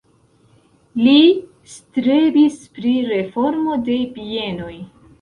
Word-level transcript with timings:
Li 1.07 1.13
strebis 1.75 2.59
pri 2.81 2.97
reformo 3.13 3.81
de 3.89 4.03
bienoj. 4.21 4.77